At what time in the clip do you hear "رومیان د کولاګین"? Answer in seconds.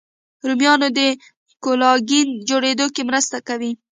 0.47-2.27